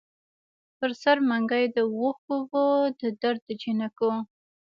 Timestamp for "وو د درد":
2.51-3.41